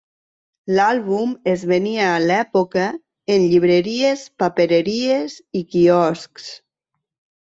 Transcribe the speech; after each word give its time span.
L'àlbum 0.77 1.33
es 1.51 1.65
venia 1.71 2.07
a 2.13 2.23
l'època 2.23 2.85
en 3.35 3.45
llibreries, 3.53 4.25
papereries 4.45 5.37
i 5.61 5.63
quioscs. 5.75 6.53